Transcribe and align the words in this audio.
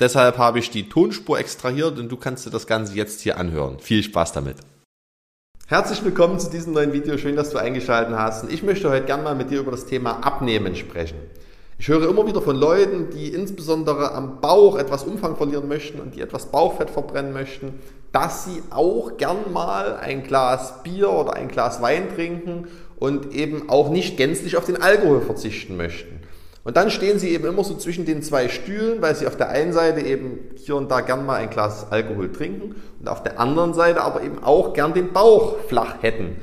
Deshalb 0.00 0.38
habe 0.38 0.58
ich 0.58 0.70
die 0.70 0.88
Tonspur 0.88 1.38
extrahiert 1.38 1.98
und 1.98 2.08
du 2.08 2.16
kannst 2.16 2.46
dir 2.46 2.50
das 2.50 2.66
Ganze 2.66 2.94
jetzt 2.94 3.20
hier 3.20 3.36
anhören. 3.36 3.78
Viel 3.80 4.02
Spaß 4.02 4.32
damit. 4.32 4.56
Herzlich 5.66 6.02
willkommen 6.02 6.40
zu 6.40 6.50
diesem 6.50 6.72
neuen 6.72 6.94
Video. 6.94 7.18
Schön, 7.18 7.36
dass 7.36 7.50
du 7.50 7.58
eingeschaltet 7.58 8.16
hast. 8.16 8.50
Ich 8.50 8.62
möchte 8.62 8.88
heute 8.88 9.04
gerne 9.04 9.22
mal 9.22 9.34
mit 9.34 9.50
dir 9.50 9.60
über 9.60 9.70
das 9.70 9.84
Thema 9.84 10.24
Abnehmen 10.24 10.74
sprechen. 10.74 11.18
Ich 11.78 11.88
höre 11.88 12.08
immer 12.08 12.26
wieder 12.26 12.40
von 12.40 12.56
Leuten, 12.56 13.10
die 13.10 13.28
insbesondere 13.28 14.12
am 14.12 14.40
Bauch 14.40 14.78
etwas 14.78 15.04
Umfang 15.04 15.36
verlieren 15.36 15.68
möchten 15.68 16.00
und 16.00 16.14
die 16.14 16.22
etwas 16.22 16.46
Bauchfett 16.46 16.88
verbrennen 16.88 17.34
möchten, 17.34 17.74
dass 18.10 18.46
sie 18.46 18.62
auch 18.70 19.18
gern 19.18 19.52
mal 19.52 19.96
ein 19.96 20.22
Glas 20.22 20.82
Bier 20.82 21.10
oder 21.10 21.34
ein 21.34 21.48
Glas 21.48 21.82
Wein 21.82 22.08
trinken 22.14 22.68
und 22.98 23.34
eben 23.34 23.68
auch 23.68 23.90
nicht 23.90 24.16
gänzlich 24.16 24.56
auf 24.56 24.64
den 24.64 24.80
Alkohol 24.80 25.20
verzichten 25.20 25.76
möchten. 25.76 26.19
Und 26.70 26.76
dann 26.76 26.92
stehen 26.92 27.18
sie 27.18 27.30
eben 27.30 27.46
immer 27.46 27.64
so 27.64 27.74
zwischen 27.74 28.04
den 28.04 28.22
zwei 28.22 28.48
Stühlen, 28.48 29.02
weil 29.02 29.16
sie 29.16 29.26
auf 29.26 29.36
der 29.36 29.48
einen 29.48 29.72
Seite 29.72 30.02
eben 30.02 30.38
hier 30.54 30.76
und 30.76 30.88
da 30.88 31.00
gern 31.00 31.26
mal 31.26 31.34
ein 31.34 31.50
Glas 31.50 31.88
Alkohol 31.90 32.30
trinken 32.30 32.76
und 33.00 33.08
auf 33.08 33.24
der 33.24 33.40
anderen 33.40 33.74
Seite 33.74 34.02
aber 34.02 34.22
eben 34.22 34.44
auch 34.44 34.72
gern 34.72 34.94
den 34.94 35.12
Bauch 35.12 35.56
flach 35.66 35.96
hätten. 36.00 36.36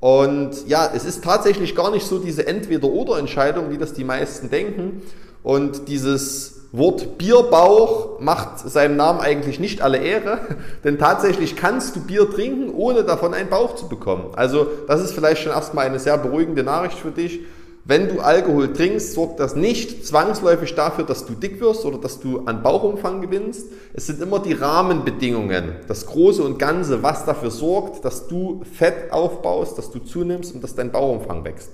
Und 0.00 0.66
ja, 0.66 0.90
es 0.94 1.04
ist 1.04 1.22
tatsächlich 1.22 1.74
gar 1.74 1.90
nicht 1.90 2.06
so 2.06 2.18
diese 2.18 2.46
Entweder-Oder-Entscheidung, 2.46 3.70
wie 3.70 3.76
das 3.76 3.92
die 3.92 4.04
meisten 4.04 4.48
denken. 4.48 5.02
Und 5.42 5.88
dieses 5.88 6.68
Wort 6.72 7.18
Bierbauch 7.18 8.18
macht 8.18 8.60
seinem 8.60 8.96
Namen 8.96 9.20
eigentlich 9.20 9.60
nicht 9.60 9.82
alle 9.82 9.98
Ehre, 9.98 10.38
denn 10.84 10.98
tatsächlich 10.98 11.54
kannst 11.54 11.96
du 11.96 12.00
Bier 12.00 12.30
trinken, 12.30 12.72
ohne 12.72 13.04
davon 13.04 13.34
einen 13.34 13.50
Bauch 13.50 13.74
zu 13.74 13.90
bekommen. 13.90 14.30
Also 14.36 14.68
das 14.88 15.02
ist 15.02 15.12
vielleicht 15.12 15.42
schon 15.42 15.52
erstmal 15.52 15.84
eine 15.84 15.98
sehr 15.98 16.16
beruhigende 16.16 16.62
Nachricht 16.62 16.98
für 16.98 17.10
dich. 17.10 17.40
Wenn 17.88 18.08
du 18.08 18.18
Alkohol 18.18 18.72
trinkst, 18.72 19.12
sorgt 19.12 19.38
das 19.38 19.54
nicht 19.54 20.04
zwangsläufig 20.04 20.74
dafür, 20.74 21.04
dass 21.04 21.24
du 21.24 21.34
dick 21.34 21.60
wirst 21.60 21.84
oder 21.84 21.98
dass 21.98 22.18
du 22.18 22.40
an 22.40 22.60
Bauchumfang 22.60 23.20
gewinnst. 23.20 23.68
Es 23.94 24.06
sind 24.06 24.20
immer 24.20 24.40
die 24.40 24.54
Rahmenbedingungen, 24.54 25.76
das 25.86 26.06
Große 26.06 26.42
und 26.42 26.58
Ganze, 26.58 27.04
was 27.04 27.24
dafür 27.26 27.52
sorgt, 27.52 28.04
dass 28.04 28.26
du 28.26 28.62
Fett 28.76 29.12
aufbaust, 29.12 29.78
dass 29.78 29.92
du 29.92 30.00
zunimmst 30.00 30.52
und 30.52 30.64
dass 30.64 30.74
dein 30.74 30.90
Bauchumfang 30.90 31.44
wächst. 31.44 31.70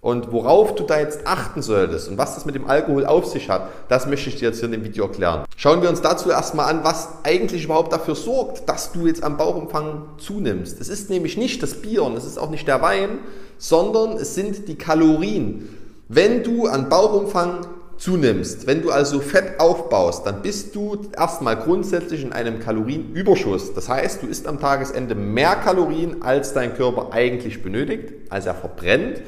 Und 0.00 0.30
worauf 0.30 0.74
du 0.74 0.84
da 0.84 1.00
jetzt 1.00 1.26
achten 1.26 1.62
solltest 1.62 2.08
und 2.08 2.18
was 2.18 2.34
das 2.34 2.44
mit 2.44 2.54
dem 2.54 2.68
Alkohol 2.68 3.06
auf 3.06 3.26
sich 3.26 3.48
hat, 3.48 3.68
das 3.88 4.06
möchte 4.06 4.28
ich 4.28 4.36
dir 4.36 4.48
jetzt 4.48 4.58
hier 4.58 4.66
in 4.66 4.72
dem 4.72 4.84
Video 4.84 5.04
erklären. 5.04 5.44
Schauen 5.56 5.82
wir 5.82 5.88
uns 5.88 6.00
dazu 6.00 6.30
erstmal 6.30 6.72
an, 6.72 6.84
was 6.84 7.08
eigentlich 7.24 7.64
überhaupt 7.64 7.92
dafür 7.92 8.14
sorgt, 8.14 8.68
dass 8.68 8.92
du 8.92 9.06
jetzt 9.06 9.24
am 9.24 9.36
Bauchumfang 9.36 10.02
zunimmst. 10.18 10.80
Es 10.80 10.88
ist 10.88 11.10
nämlich 11.10 11.36
nicht 11.36 11.62
das 11.62 11.74
Bier 11.74 12.04
und 12.04 12.16
es 12.16 12.24
ist 12.24 12.38
auch 12.38 12.50
nicht 12.50 12.68
der 12.68 12.82
Wein, 12.82 13.18
sondern 13.58 14.12
es 14.12 14.34
sind 14.34 14.68
die 14.68 14.76
Kalorien. 14.76 15.68
Wenn 16.08 16.44
du 16.44 16.66
an 16.66 16.88
Bauchumfang 16.88 17.66
zunimmst, 17.96 18.66
wenn 18.66 18.82
du 18.82 18.90
also 18.90 19.20
Fett 19.20 19.58
aufbaust, 19.58 20.26
dann 20.26 20.42
bist 20.42 20.74
du 20.74 20.98
erstmal 21.16 21.56
grundsätzlich 21.56 22.22
in 22.22 22.32
einem 22.32 22.60
Kalorienüberschuss. 22.60 23.74
Das 23.74 23.88
heißt, 23.88 24.22
du 24.22 24.26
isst 24.26 24.46
am 24.46 24.60
Tagesende 24.60 25.14
mehr 25.14 25.56
Kalorien, 25.56 26.22
als 26.22 26.52
dein 26.52 26.74
Körper 26.74 27.12
eigentlich 27.12 27.62
benötigt, 27.62 28.12
als 28.30 28.46
er 28.46 28.54
verbrennt. 28.54 29.22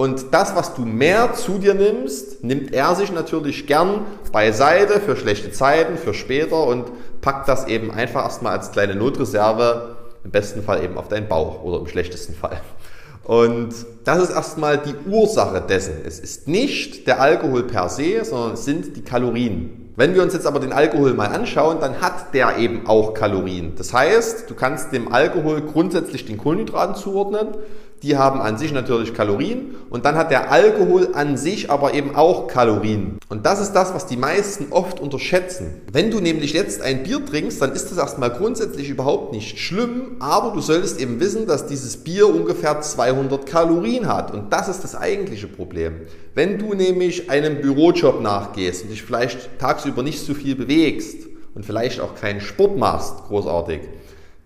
Und 0.00 0.32
das, 0.32 0.56
was 0.56 0.72
du 0.72 0.86
mehr 0.86 1.34
zu 1.34 1.58
dir 1.58 1.74
nimmst, 1.74 2.42
nimmt 2.42 2.72
er 2.72 2.94
sich 2.94 3.12
natürlich 3.12 3.66
gern 3.66 4.06
beiseite 4.32 4.98
für 4.98 5.14
schlechte 5.14 5.52
Zeiten, 5.52 5.98
für 5.98 6.14
später 6.14 6.66
und 6.66 6.86
packt 7.20 7.46
das 7.48 7.66
eben 7.66 7.90
einfach 7.90 8.24
erstmal 8.24 8.56
als 8.56 8.72
kleine 8.72 8.94
Notreserve, 8.94 9.96
im 10.24 10.30
besten 10.30 10.62
Fall 10.62 10.82
eben 10.82 10.96
auf 10.96 11.08
deinen 11.08 11.28
Bauch 11.28 11.62
oder 11.62 11.80
im 11.80 11.86
schlechtesten 11.86 12.32
Fall. 12.32 12.62
Und 13.24 13.74
das 14.04 14.22
ist 14.22 14.30
erstmal 14.30 14.78
die 14.78 14.94
Ursache 15.06 15.60
dessen. 15.60 15.96
Es 16.06 16.18
ist 16.18 16.48
nicht 16.48 17.06
der 17.06 17.20
Alkohol 17.20 17.64
per 17.64 17.90
se, 17.90 18.24
sondern 18.24 18.54
es 18.54 18.64
sind 18.64 18.96
die 18.96 19.02
Kalorien. 19.02 19.92
Wenn 19.96 20.14
wir 20.14 20.22
uns 20.22 20.32
jetzt 20.32 20.46
aber 20.46 20.60
den 20.60 20.72
Alkohol 20.72 21.12
mal 21.12 21.26
anschauen, 21.26 21.78
dann 21.78 22.00
hat 22.00 22.32
der 22.32 22.56
eben 22.56 22.86
auch 22.86 23.12
Kalorien. 23.12 23.74
Das 23.76 23.92
heißt, 23.92 24.48
du 24.48 24.54
kannst 24.54 24.94
dem 24.94 25.12
Alkohol 25.12 25.60
grundsätzlich 25.60 26.24
den 26.24 26.38
Kohlenhydraten 26.38 26.94
zuordnen 26.94 27.48
die 28.02 28.16
haben 28.16 28.40
an 28.40 28.56
sich 28.56 28.72
natürlich 28.72 29.12
Kalorien 29.12 29.74
und 29.90 30.04
dann 30.04 30.16
hat 30.16 30.30
der 30.30 30.50
Alkohol 30.50 31.10
an 31.12 31.36
sich 31.36 31.70
aber 31.70 31.92
eben 31.94 32.14
auch 32.16 32.46
Kalorien. 32.46 33.18
Und 33.28 33.44
das 33.44 33.60
ist 33.60 33.72
das, 33.72 33.92
was 33.94 34.06
die 34.06 34.16
meisten 34.16 34.72
oft 34.72 35.00
unterschätzen. 35.00 35.82
Wenn 35.92 36.10
du 36.10 36.20
nämlich 36.20 36.52
jetzt 36.52 36.80
ein 36.80 37.02
Bier 37.02 37.24
trinkst, 37.24 37.60
dann 37.60 37.72
ist 37.72 37.90
das 37.90 37.98
erstmal 37.98 38.30
grundsätzlich 38.30 38.88
überhaupt 38.88 39.32
nicht 39.32 39.58
schlimm, 39.58 40.16
aber 40.20 40.52
du 40.52 40.60
solltest 40.60 40.98
eben 40.98 41.20
wissen, 41.20 41.46
dass 41.46 41.66
dieses 41.66 41.98
Bier 41.98 42.28
ungefähr 42.28 42.80
200 42.80 43.44
Kalorien 43.44 44.08
hat 44.08 44.32
und 44.32 44.52
das 44.52 44.68
ist 44.68 44.82
das 44.82 44.94
eigentliche 44.94 45.46
Problem. 45.46 46.00
Wenn 46.34 46.58
du 46.58 46.74
nämlich 46.74 47.30
einem 47.30 47.60
Bürojob 47.60 48.22
nachgehst 48.22 48.84
und 48.84 48.90
dich 48.90 49.02
vielleicht 49.02 49.58
tagsüber 49.58 50.02
nicht 50.02 50.20
so 50.20 50.32
viel 50.32 50.54
bewegst 50.54 51.28
und 51.54 51.66
vielleicht 51.66 52.00
auch 52.00 52.14
keinen 52.14 52.40
Sport 52.40 52.78
machst, 52.78 53.24
großartig, 53.28 53.80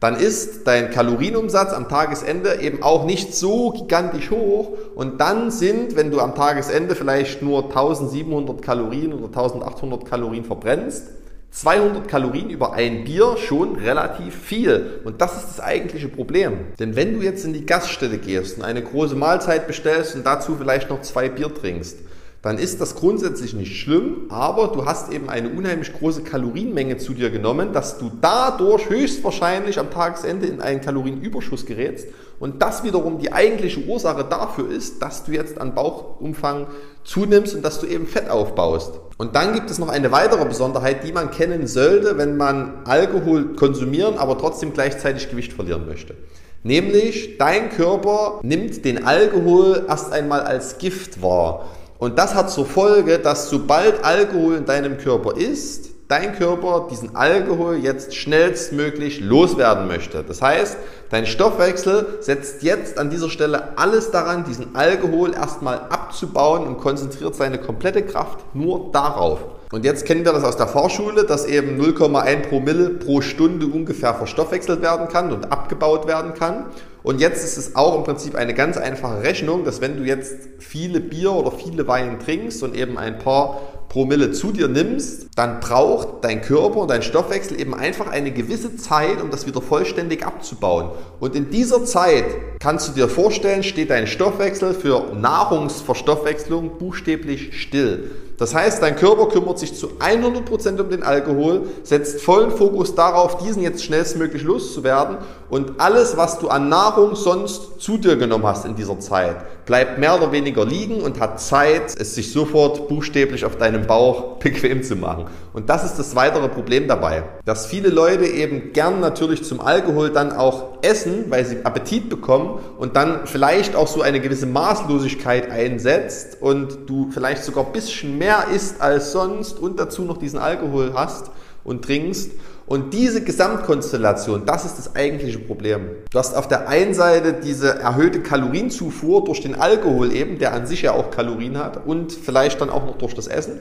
dann 0.05 0.17
ist 0.17 0.67
dein 0.67 0.91
Kalorienumsatz 0.91 1.73
am 1.73 1.89
Tagesende 1.89 2.61
eben 2.61 2.83
auch 2.83 3.07
nicht 3.07 3.35
so 3.35 3.71
gigantisch 3.71 4.31
hoch 4.31 4.77
und 4.95 5.19
dann 5.19 5.51
sind, 5.51 5.97
wenn 5.97 6.11
du 6.11 6.21
am 6.21 6.35
Tagesende 6.35 6.95
vielleicht 6.95 7.41
nur 7.41 7.65
1700 7.65 8.61
Kalorien 8.61 9.15
oder 9.15 9.29
1800 9.29 10.05
Kalorien 10.05 10.45
verbrennst, 10.45 11.07
200 11.53 12.07
Kalorien 12.07 12.51
über 12.51 12.75
ein 12.75 13.05
Bier 13.05 13.39
schon 13.39 13.77
relativ 13.77 14.35
viel. 14.35 15.01
Und 15.05 15.23
das 15.23 15.39
ist 15.39 15.49
das 15.49 15.61
eigentliche 15.61 16.09
Problem. 16.09 16.59
Denn 16.79 16.97
wenn 16.97 17.15
du 17.15 17.25
jetzt 17.25 17.47
in 17.47 17.55
die 17.55 17.65
Gaststätte 17.65 18.19
gehst 18.19 18.59
und 18.59 18.65
eine 18.65 18.83
große 18.83 19.17
Mahlzeit 19.17 19.67
bestellst 19.67 20.17
und 20.17 20.27
dazu 20.27 20.57
vielleicht 20.59 20.91
noch 20.91 21.01
zwei 21.01 21.31
Bier 21.31 21.55
trinkst, 21.55 21.97
dann 22.45 22.59
ist 22.59 22.79
das 22.83 22.95
grundsätzlich 22.95 23.55
nicht 23.55 23.81
schlimm, 23.81 24.27
aber 24.29 24.69
du 24.69 24.85
hast 24.85 25.11
eben 25.11 25.31
eine 25.31 25.49
unheimlich 25.49 25.95
große 25.95 26.25
Kalorienmenge 26.25 26.99
zu 26.99 27.15
dir 27.15 27.31
genommen, 27.31 27.73
dass 27.73 27.97
du 27.97 28.13
dadurch 28.21 28.91
höchstwahrscheinlich 28.91 29.79
am 29.79 29.91
Tagesende 29.91 30.47
in 30.47 30.61
einen 30.61 30.83
Kalorienüberschuss 30.83 31.65
gerätst 31.65 32.09
und 32.39 32.61
das 32.61 32.85
wiederum 32.85 33.19
die 33.19 33.33
eigentliche 33.33 33.81
Ursache 33.87 34.27
dafür 34.29 34.71
ist, 34.71 35.01
dass 35.01 35.25
du 35.25 35.33
jetzt 35.33 35.59
an 35.59 35.75
Bauchumfang 35.75 36.67
zunimmst 37.03 37.55
und 37.55 37.65
dass 37.65 37.81
du 37.81 37.87
eben 37.87 38.07
Fett 38.07 38.29
aufbaust. 38.29 39.01
Und 39.17 39.35
dann 39.37 39.55
gibt 39.55 39.71
es 39.71 39.79
noch 39.79 39.89
eine 39.89 40.13
weitere 40.13 40.45
Besonderheit, 40.45 41.03
die 41.03 41.13
man 41.13 41.31
kennen 41.31 41.67
sollte, 41.67 42.19
wenn 42.19 42.37
man 42.37 42.83
Alkohol 42.85 43.55
konsumieren, 43.55 44.19
aber 44.19 44.37
trotzdem 44.37 44.75
gleichzeitig 44.75 45.31
Gewicht 45.31 45.55
verlieren 45.55 45.87
möchte. 45.87 46.15
Nämlich, 46.63 47.39
dein 47.39 47.71
Körper 47.71 48.41
nimmt 48.43 48.85
den 48.85 49.05
Alkohol 49.05 49.87
erst 49.89 50.13
einmal 50.13 50.41
als 50.41 50.77
Gift 50.77 51.23
wahr. 51.23 51.67
Und 51.99 52.19
das 52.19 52.35
hat 52.35 52.51
zur 52.51 52.67
Folge, 52.67 53.19
dass 53.19 53.49
sobald 53.49 54.05
Alkohol 54.05 54.57
in 54.57 54.65
deinem 54.67 54.99
Körper 54.99 55.37
ist, 55.37 55.91
dein 56.09 56.35
Körper 56.35 56.89
diesen 56.91 57.17
Alkohol 57.17 57.77
jetzt 57.77 58.15
schnellstmöglich 58.15 59.21
loswerden 59.21 59.87
möchte. 59.87 60.23
Das 60.23 60.43
heißt, 60.43 60.77
dein 61.11 61.27
Stoffwechsel 61.27 62.19
setzt 62.21 62.63
jetzt 62.63 62.99
an 62.99 63.11
dieser 63.11 63.31
Stelle 63.31 63.79
alles 63.79 64.11
daran, 64.11 64.45
diesen 64.45 64.75
Alkohol 64.77 65.33
erstmal 65.35 65.79
abzubauen 65.79 66.67
und 66.67 66.79
konzentriert 66.79 67.35
seine 67.35 67.59
komplette 67.59 68.03
Kraft 68.03 68.41
nur 68.55 68.91
darauf. 68.93 69.41
Und 69.73 69.85
jetzt 69.85 70.05
kennen 70.05 70.25
wir 70.25 70.33
das 70.33 70.45
aus 70.45 70.57
der 70.57 70.69
Fahrschule, 70.69 71.25
dass 71.25 71.47
eben 71.47 71.81
0,1 71.81 72.49
Promille 72.49 72.91
pro 72.91 73.21
Stunde 73.21 73.67
ungefähr 73.67 74.15
verstoffwechselt 74.15 74.83
werden 74.83 75.09
kann 75.09 75.33
und 75.33 75.51
abgebaut 75.51 76.07
werden 76.07 76.35
kann. 76.35 76.67
Und 77.05 77.21
jetzt 77.21 77.45
ist 77.45 77.59
es 77.59 77.77
auch 77.77 77.97
im 77.99 78.03
Prinzip 78.03 78.35
eine 78.35 78.55
ganz 78.55 78.79
einfache 78.79 79.23
Rechnung, 79.23 79.63
dass 79.65 79.83
wenn 79.83 79.99
du 79.99 80.05
jetzt 80.05 80.37
viele 80.59 81.01
Bier 81.01 81.33
oder 81.33 81.53
viele 81.53 81.87
Weine 81.87 82.19
trinkst 82.19 82.63
und 82.63 82.75
eben 82.75 82.97
ein 82.97 83.19
paar 83.19 83.61
Promille 83.91 84.33
zu 84.33 84.53
dir 84.53 84.69
nimmst, 84.69 85.29
dann 85.37 85.61
braucht 85.61 86.25
dein 86.25 86.41
Körper 86.41 86.79
und 86.79 86.91
dein 86.91 87.03
Stoffwechsel 87.03 87.61
eben 87.61 87.75
einfach 87.75 88.11
eine 88.11 88.33
gewisse 88.33 88.77
Zeit, 88.77 89.21
um 89.21 89.31
das 89.31 89.47
wieder 89.47 89.61
vollständig 89.61 90.25
abzubauen. 90.25 90.93
Und 91.21 91.37
in 91.37 91.51
dieser 91.51 91.85
Zeit 91.85 92.25
kannst 92.59 92.89
du 92.89 92.93
dir 92.93 93.09
vorstellen, 93.11 93.63
steht 93.63 93.91
dein 93.91 94.07
Stoffwechsel 94.07 94.73
für 94.73 95.13
Nahrungsverstoffwechslung 95.15 96.79
buchstäblich 96.79 97.61
still. 97.61 98.11
Das 98.37 98.55
heißt, 98.55 98.83
dein 98.83 98.97
Körper 98.97 99.29
kümmert 99.29 99.59
sich 99.59 99.75
zu 99.75 99.91
100% 100.01 100.81
um 100.81 100.91
den 100.91 101.03
Alkohol, 101.03 101.69
setzt 101.83 102.21
vollen 102.21 102.51
Fokus 102.51 102.95
darauf, 102.95 103.39
diesen 103.39 103.63
jetzt 103.63 103.85
schnellstmöglich 103.85 104.43
loszuwerden 104.43 105.19
und 105.51 105.81
alles, 105.81 106.17
was 106.17 106.39
du 106.41 106.49
an 106.49 106.69
Nahrung 106.69 107.15
sonst 107.15 107.81
zu 107.81 107.97
dir 107.97 108.17
genommen 108.17 108.47
hast 108.47 108.65
in 108.65 108.75
dieser 108.75 108.99
Zeit, 108.99 109.37
bleibt 109.67 109.99
mehr 109.99 110.17
oder 110.17 110.33
weniger 110.33 110.65
liegen 110.65 111.01
und 111.01 111.21
hat 111.21 111.41
Zeit, 111.41 111.95
es 111.99 112.15
sich 112.15 112.33
sofort 112.33 112.89
buchstäblich 112.89 113.45
auf 113.45 113.57
deinem 113.57 113.87
Bauch 113.87 114.39
bequem 114.39 114.83
zu 114.83 114.97
machen. 114.97 115.27
Und 115.53 115.71
das 115.71 115.85
ist 115.85 115.99
das 115.99 116.17
weitere 116.17 116.49
Problem 116.49 116.89
dabei, 116.89 117.23
dass 117.45 117.67
viele 117.67 117.89
Leute 117.89 118.27
eben 118.27 118.73
gern 118.73 118.99
natürlich 118.99 119.45
zum 119.45 119.61
Alkohol 119.61 120.11
dann 120.11 120.33
auch 120.33 120.74
essen, 120.85 121.25
weil 121.31 121.45
sie 121.45 121.65
Appetit 121.65 122.09
bekommen 122.09 122.61
und 122.79 122.97
dann 122.97 123.27
vielleicht 123.27 123.75
auch 123.75 123.89
so 123.89 124.03
eine 124.03 124.21
gewisse 124.21 124.47
Maßlosigkeit 124.47 125.51
einsetzt 125.51 126.39
und 126.41 126.79
du 126.87 127.11
vielleicht 127.11 127.43
sogar 127.45 127.67
ein 127.67 127.73
bisschen 127.73 128.19
mehr 128.19 128.47
isst 128.55 128.81
als 128.81 129.13
sonst 129.13 129.59
und 129.59 129.81
dazu 129.81 130.03
noch 130.03 130.19
diesen 130.19 130.39
Alkohol 130.39 130.93
hast 130.95 131.31
und 131.65 131.85
trinkst. 131.85 132.33
Und 132.67 132.95
diese 132.95 133.23
Gesamtkonstellation, 133.23 134.47
das 134.47 134.65
ist 134.65 134.79
das 134.79 134.97
eigentliche 134.97 135.39
Problem. 135.39 135.83
Du 136.11 136.19
hast 136.19 136.35
auf 136.35 136.49
der 136.49 136.67
einen 136.67 136.95
Seite 136.95 137.35
diese 137.35 137.79
erhöhte 137.79 138.21
Kalorienzufuhr 138.21 139.23
durch 139.25 139.43
den 139.43 139.55
Alkohol 139.55 140.13
eben, 140.13 140.39
der 140.39 140.55
an 140.55 140.67
sich 140.67 140.83
ja 140.83 140.93
auch 140.93 141.11
Kalorien 141.11 141.59
hat 141.59 141.87
und 141.87 142.13
vielleicht 142.13 142.63
dann 142.63 142.71
auch 142.71 142.87
noch 142.87 142.97
durch 142.97 143.13
das 143.15 143.27
Essen. 143.27 143.61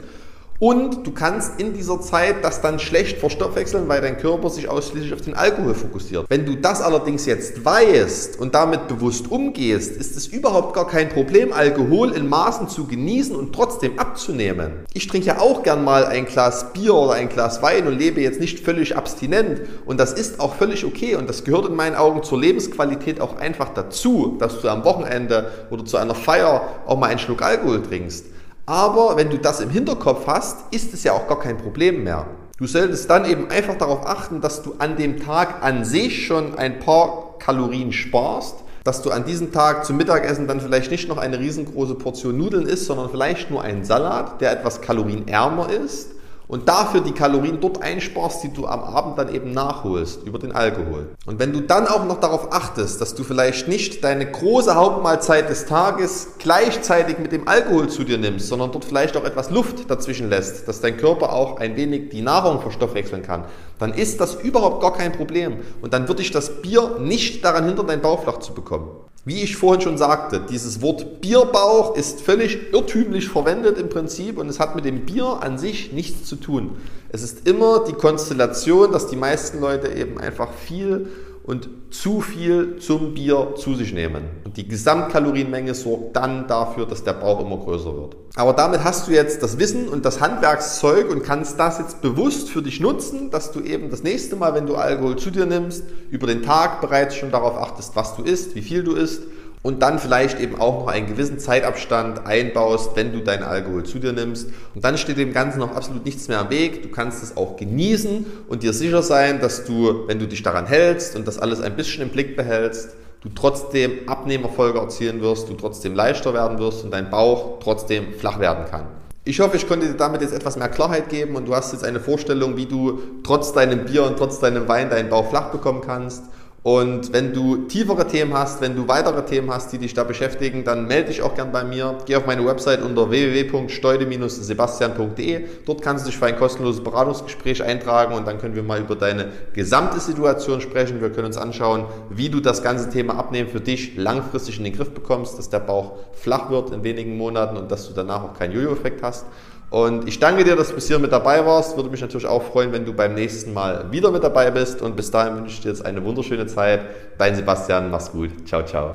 Und 0.63 1.05
du 1.05 1.11
kannst 1.11 1.59
in 1.59 1.73
dieser 1.73 1.99
Zeit 1.99 2.37
das 2.41 2.61
dann 2.61 2.79
schlecht 2.79 3.17
verstoffwechseln, 3.17 3.89
weil 3.89 3.99
dein 3.99 4.17
Körper 4.17 4.49
sich 4.49 4.69
ausschließlich 4.69 5.13
auf 5.13 5.19
den 5.19 5.33
Alkohol 5.33 5.73
fokussiert. 5.73 6.25
Wenn 6.29 6.45
du 6.45 6.55
das 6.55 6.81
allerdings 6.81 7.25
jetzt 7.25 7.65
weißt 7.65 8.39
und 8.39 8.55
damit 8.55 8.87
bewusst 8.87 9.29
umgehst, 9.29 9.97
ist 9.97 10.15
es 10.15 10.27
überhaupt 10.27 10.73
gar 10.73 10.87
kein 10.87 11.09
Problem, 11.09 11.51
Alkohol 11.51 12.13
in 12.13 12.29
Maßen 12.29 12.69
zu 12.69 12.87
genießen 12.87 13.35
und 13.35 13.53
trotzdem 13.53 13.99
abzunehmen. 13.99 14.85
Ich 14.93 15.05
trinke 15.09 15.27
ja 15.27 15.39
auch 15.39 15.63
gern 15.63 15.83
mal 15.83 16.05
ein 16.05 16.27
Glas 16.27 16.71
Bier 16.71 16.93
oder 16.93 17.15
ein 17.15 17.27
Glas 17.27 17.61
Wein 17.61 17.85
und 17.85 17.99
lebe 17.99 18.21
jetzt 18.21 18.39
nicht 18.39 18.61
völlig 18.61 18.95
abstinent. 18.95 19.63
Und 19.85 19.99
das 19.99 20.13
ist 20.13 20.39
auch 20.39 20.55
völlig 20.55 20.85
okay 20.85 21.15
und 21.15 21.27
das 21.27 21.43
gehört 21.43 21.67
in 21.67 21.75
meinen 21.75 21.97
Augen 21.97 22.23
zur 22.23 22.39
Lebensqualität 22.39 23.19
auch 23.19 23.35
einfach 23.35 23.73
dazu, 23.73 24.37
dass 24.39 24.61
du 24.61 24.69
am 24.69 24.85
Wochenende 24.85 25.51
oder 25.71 25.83
zu 25.83 25.97
einer 25.97 26.15
Feier 26.15 26.69
auch 26.85 26.97
mal 26.97 27.07
einen 27.07 27.19
Schluck 27.19 27.41
Alkohol 27.41 27.81
trinkst. 27.81 28.27
Aber 28.65 29.17
wenn 29.17 29.29
du 29.29 29.37
das 29.37 29.59
im 29.59 29.69
Hinterkopf 29.69 30.25
hast, 30.25 30.73
ist 30.73 30.93
es 30.93 31.03
ja 31.03 31.11
auch 31.11 31.27
gar 31.27 31.39
kein 31.39 31.57
Problem 31.57 32.03
mehr. 32.03 32.27
Du 32.57 32.65
solltest 32.65 33.09
dann 33.09 33.25
eben 33.25 33.49
einfach 33.49 33.75
darauf 33.75 34.05
achten, 34.05 34.39
dass 34.39 34.63
du 34.63 34.75
an 34.77 34.95
dem 34.95 35.19
Tag 35.19 35.63
an 35.63 35.83
sich 35.83 36.25
schon 36.25 36.57
ein 36.57 36.79
paar 36.79 37.37
Kalorien 37.39 37.91
sparst, 37.91 38.55
dass 38.85 39.01
du 39.01 39.11
an 39.11 39.25
diesem 39.25 39.51
Tag 39.51 39.85
zum 39.85 39.97
Mittagessen 39.97 40.47
dann 40.47 40.61
vielleicht 40.61 40.91
nicht 40.91 41.09
noch 41.09 41.17
eine 41.17 41.39
riesengroße 41.39 41.95
Portion 41.95 42.37
Nudeln 42.37 42.65
isst, 42.65 42.85
sondern 42.85 43.09
vielleicht 43.09 43.51
nur 43.51 43.61
einen 43.61 43.83
Salat, 43.83 44.39
der 44.39 44.51
etwas 44.51 44.81
kalorienärmer 44.81 45.69
ist 45.69 46.11
und 46.47 46.67
dafür 46.67 47.01
die 47.01 47.11
Kalorien 47.11 47.59
dort 47.59 47.81
einsparst, 47.81 48.43
die 48.43 48.53
du 48.53 48.65
am 48.67 48.83
Abend 48.83 49.17
dann 49.17 49.33
eben 49.33 49.51
nachholst 49.51 50.23
über 50.23 50.39
den 50.39 50.51
Alkohol. 50.51 51.15
Und 51.25 51.39
wenn 51.39 51.53
du 51.53 51.61
dann 51.61 51.87
auch 51.87 52.05
noch 52.05 52.19
darauf 52.19 52.51
achtest, 52.51 53.01
dass 53.01 53.15
du 53.15 53.23
vielleicht 53.23 53.67
nicht 53.67 54.03
deine 54.03 54.29
große 54.29 54.75
Hauptmahlzeit 54.75 55.49
des 55.49 55.65
Tages 55.65 56.33
gleichzeitig 56.39 57.19
mit 57.19 57.31
dem 57.31 57.47
Alkohol 57.47 57.89
zu 57.89 58.03
dir 58.03 58.17
nimmst, 58.17 58.47
sondern 58.47 58.71
dort 58.71 58.85
vielleicht 58.85 59.15
auch 59.17 59.23
etwas 59.23 59.49
Luft 59.49 59.89
dazwischen 59.89 60.29
lässt, 60.29 60.67
dass 60.67 60.81
dein 60.81 60.97
Körper 60.97 61.33
auch 61.33 61.57
ein 61.57 61.75
wenig 61.75 62.09
die 62.09 62.21
Nahrung 62.21 62.61
verstoffwechseln 62.61 63.23
kann, 63.23 63.45
dann 63.83 63.93
ist 63.93 64.21
das 64.21 64.35
überhaupt 64.35 64.81
gar 64.81 64.93
kein 64.93 65.11
Problem. 65.11 65.57
Und 65.81 65.93
dann 65.93 66.07
würde 66.07 66.21
ich 66.21 66.31
das 66.31 66.61
Bier 66.61 66.97
nicht 66.99 67.43
daran 67.43 67.65
hindern, 67.65 67.87
dein 67.87 68.01
Bauchflach 68.01 68.39
zu 68.39 68.53
bekommen. 68.53 68.87
Wie 69.25 69.41
ich 69.41 69.55
vorhin 69.55 69.81
schon 69.81 69.97
sagte, 69.97 70.41
dieses 70.49 70.81
Wort 70.81 71.21
Bierbauch 71.21 71.95
ist 71.95 72.21
völlig 72.21 72.73
irrtümlich 72.73 73.29
verwendet 73.29 73.77
im 73.77 73.87
Prinzip 73.87 74.37
und 74.37 74.49
es 74.49 74.59
hat 74.59 74.75
mit 74.75 74.83
dem 74.83 75.05
Bier 75.05 75.39
an 75.41 75.57
sich 75.57 75.93
nichts 75.93 76.27
zu 76.27 76.35
tun. 76.35 76.77
Es 77.09 77.23
ist 77.23 77.47
immer 77.47 77.85
die 77.85 77.93
Konstellation, 77.93 78.91
dass 78.91 79.07
die 79.07 79.15
meisten 79.15 79.61
Leute 79.61 79.87
eben 79.89 80.17
einfach 80.17 80.51
viel 80.51 81.07
und 81.43 81.69
zu 81.89 82.21
viel 82.21 82.77
zum 82.77 83.13
Bier 83.13 83.55
zu 83.55 83.75
sich 83.75 83.93
nehmen. 83.93 84.23
Und 84.45 84.55
die 84.55 84.67
Gesamtkalorienmenge 84.67 85.73
sorgt 85.73 86.15
dann 86.15 86.47
dafür, 86.47 86.85
dass 86.85 87.03
der 87.03 87.13
Bauch 87.13 87.41
immer 87.41 87.57
größer 87.57 87.93
wird. 87.95 88.15
Aber 88.35 88.53
damit 88.53 88.83
hast 88.83 89.07
du 89.07 89.11
jetzt 89.11 89.43
das 89.43 89.59
Wissen 89.59 89.89
und 89.89 90.05
das 90.05 90.21
Handwerkszeug 90.21 91.09
und 91.09 91.23
kannst 91.23 91.59
das 91.59 91.79
jetzt 91.79 92.01
bewusst 92.01 92.49
für 92.49 92.61
dich 92.61 92.79
nutzen, 92.79 93.29
dass 93.29 93.51
du 93.51 93.59
eben 93.59 93.89
das 93.89 94.03
nächste 94.03 94.35
Mal, 94.35 94.55
wenn 94.55 94.65
du 94.65 94.75
Alkohol 94.75 95.17
zu 95.17 95.31
dir 95.31 95.45
nimmst, 95.45 95.83
über 96.09 96.27
den 96.27 96.41
Tag 96.41 96.81
bereits 96.81 97.15
schon 97.15 97.31
darauf 97.31 97.57
achtest, 97.57 97.95
was 97.95 98.15
du 98.15 98.23
isst, 98.23 98.55
wie 98.55 98.61
viel 98.61 98.83
du 98.83 98.93
isst 98.93 99.23
und 99.63 99.81
dann 99.81 99.97
vielleicht 99.97 100.39
eben 100.39 100.59
auch 100.59 100.81
noch 100.81 100.87
einen 100.87 101.07
gewissen 101.07 101.39
Zeitabstand 101.39 102.27
einbaust, 102.27 102.91
wenn 102.95 103.13
du 103.13 103.21
deinen 103.21 103.43
Alkohol 103.43 103.83
zu 103.83 103.97
dir 103.97 104.11
nimmst. 104.11 104.49
Und 104.75 104.83
dann 104.83 104.97
steht 104.97 105.17
dem 105.17 105.33
Ganzen 105.33 105.59
noch 105.59 105.75
absolut 105.75 106.05
nichts 106.05 106.27
mehr 106.27 106.39
am 106.39 106.49
Weg. 106.49 106.83
Du 106.83 106.89
kannst 106.89 107.23
es 107.23 107.37
auch 107.37 107.55
genießen 107.55 108.25
und 108.49 108.61
dir 108.61 108.73
sicher 108.73 109.01
sein, 109.01 109.39
dass 109.39 109.63
du, 109.65 110.05
wenn 110.07 110.19
du 110.19 110.27
dich 110.27 110.43
daran 110.43 110.67
hältst 110.67 111.15
und 111.15 111.25
das 111.27 111.39
alles 111.39 111.61
ein 111.61 111.75
bisschen 111.77 112.03
im 112.03 112.09
Blick 112.09 112.35
behältst, 112.35 112.89
du 113.21 113.29
trotzdem 113.33 114.07
Abnehmerfolge 114.07 114.79
erzielen 114.79 115.21
wirst, 115.21 115.47
du 115.47 115.53
trotzdem 115.53 115.95
leichter 115.95 116.33
werden 116.33 116.59
wirst 116.59 116.83
und 116.83 116.91
dein 116.91 117.09
Bauch 117.09 117.59
trotzdem 117.61 118.13
flach 118.19 118.39
werden 118.39 118.65
kann. 118.69 118.85
Ich 119.23 119.39
hoffe, 119.39 119.55
ich 119.55 119.65
konnte 119.69 119.87
dir 119.87 119.93
damit 119.93 120.21
jetzt 120.21 120.33
etwas 120.33 120.57
mehr 120.57 120.67
Klarheit 120.67 121.07
geben 121.07 121.37
und 121.37 121.47
du 121.47 121.55
hast 121.55 121.71
jetzt 121.71 121.85
eine 121.85 122.01
Vorstellung, 122.01 122.57
wie 122.57 122.65
du 122.65 122.99
trotz 123.23 123.53
deinem 123.53 123.85
Bier 123.85 124.03
und 124.03 124.17
trotz 124.17 124.39
deinem 124.39 124.67
Wein 124.67 124.89
deinen 124.89 125.09
Bauch 125.09 125.29
flach 125.29 125.49
bekommen 125.51 125.79
kannst. 125.79 126.23
Und 126.63 127.11
wenn 127.11 127.33
du 127.33 127.67
tiefere 127.67 128.07
Themen 128.07 128.33
hast, 128.33 128.61
wenn 128.61 128.77
du 128.77 128.87
weitere 128.87 129.25
Themen 129.25 129.51
hast, 129.51 129.73
die 129.73 129.79
dich 129.79 129.93
da 129.93 130.05
beschäftigen, 130.05 130.63
dann 130.63 130.87
melde 130.87 131.09
dich 131.09 131.21
auch 131.21 131.35
gern 131.35 131.51
bei 131.51 131.65
mir. 131.65 131.97
Geh 132.05 132.15
auf 132.15 132.25
meine 132.25 132.45
Website 132.45 132.81
unter 132.81 133.09
www.steude-sebastian.de. 133.09 135.41
Dort 135.65 135.81
kannst 135.81 136.05
du 136.05 136.09
dich 136.09 136.17
für 136.17 136.27
ein 136.27 136.37
kostenloses 136.37 136.81
Beratungsgespräch 136.81 137.61
eintragen 137.61 138.15
und 138.15 138.25
dann 138.25 138.37
können 138.37 138.55
wir 138.55 138.63
mal 138.63 138.79
über 138.79 138.95
deine 138.95 139.33
gesamte 139.51 139.99
Situation 139.99 140.61
sprechen. 140.61 141.01
Wir 141.01 141.09
können 141.09 141.27
uns 141.27 141.35
anschauen, 141.35 141.83
wie 142.09 142.29
du 142.29 142.39
das 142.39 142.63
ganze 142.63 142.89
Thema 142.89 143.17
Abnehmen 143.17 143.49
für 143.49 143.59
dich 143.59 143.97
langfristig 143.97 144.57
in 144.57 144.63
den 144.63 144.71
Griff 144.71 144.91
bekommst, 144.91 145.37
dass 145.37 145.49
der 145.49 145.59
Bauch 145.59 145.97
flach 146.13 146.49
wird 146.49 146.71
in 146.71 146.85
wenigen 146.85 147.17
Monaten 147.17 147.57
und 147.57 147.69
dass 147.73 147.89
du 147.89 147.93
danach 147.93 148.23
auch 148.23 148.39
keinen 148.39 148.53
Jojo-Effekt 148.53 149.03
hast. 149.03 149.25
Und 149.73 150.07
ich 150.07 150.19
danke 150.19 150.43
dir, 150.43 150.55
dass 150.55 150.67
du 150.69 150.75
bis 150.75 150.87
hier 150.87 150.99
mit 150.99 151.11
dabei 151.11 151.43
warst. 151.47 151.75
Würde 151.77 151.89
mich 151.89 151.99
natürlich 151.99 152.27
auch 152.27 152.43
freuen, 152.43 152.71
wenn 152.71 152.85
du 152.85 152.93
beim 152.93 153.15
nächsten 153.15 153.53
Mal 153.53 153.91
wieder 153.91 154.11
mit 154.11 154.23
dabei 154.23 154.51
bist. 154.51 154.83
Und 154.83 154.95
bis 154.95 155.09
dahin 155.09 155.35
wünsche 155.35 155.55
ich 155.55 155.61
dir 155.61 155.69
jetzt 155.69 155.83
eine 155.83 156.05
wunderschöne 156.05 156.45
Zeit. 156.45 156.81
Dein 157.17 157.35
Sebastian, 157.35 157.89
mach's 157.89 158.11
gut. 158.11 158.29
Ciao, 158.47 158.63
ciao. 158.63 158.91